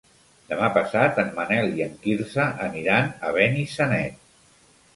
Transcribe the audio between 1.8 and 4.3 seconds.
i en Quirze aniran a Benissanet.